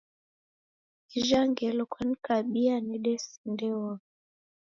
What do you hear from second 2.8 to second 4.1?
nedesindeogha.